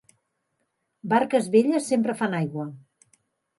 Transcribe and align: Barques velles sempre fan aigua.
Barques 1.13 1.51
velles 1.57 1.91
sempre 1.93 2.17
fan 2.25 2.37
aigua. 2.41 2.69